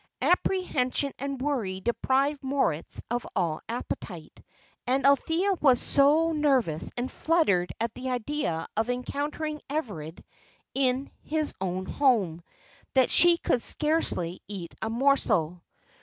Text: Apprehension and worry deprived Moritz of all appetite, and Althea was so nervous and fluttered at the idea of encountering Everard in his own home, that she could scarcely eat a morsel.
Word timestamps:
Apprehension 0.23 1.11
and 1.19 1.39
worry 1.39 1.79
deprived 1.79 2.43
Moritz 2.43 3.03
of 3.11 3.27
all 3.35 3.61
appetite, 3.69 4.41
and 4.87 5.05
Althea 5.05 5.53
was 5.61 5.79
so 5.79 6.31
nervous 6.31 6.89
and 6.97 7.11
fluttered 7.11 7.71
at 7.79 7.93
the 7.93 8.09
idea 8.09 8.67
of 8.75 8.89
encountering 8.89 9.61
Everard 9.69 10.23
in 10.73 11.11
his 11.21 11.53
own 11.61 11.85
home, 11.85 12.41
that 12.95 13.11
she 13.11 13.37
could 13.37 13.61
scarcely 13.61 14.41
eat 14.47 14.73
a 14.81 14.89
morsel. 14.89 15.61